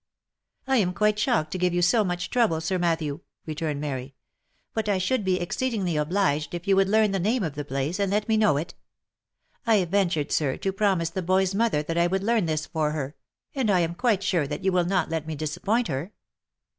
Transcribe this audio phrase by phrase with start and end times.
[0.67, 4.15] "I am quite shocked to give you so much trouble, Sir Matthew," returned Mary,"
[4.73, 7.99] but I should be exceedingly obliged if you would learn the name of the place,
[7.99, 8.73] and let me know it.
[9.67, 13.15] I ventured, sir, to promise the boy's mother that I would learn this for her,
[13.53, 16.13] and I am quite sure that you will not let me disappoint her."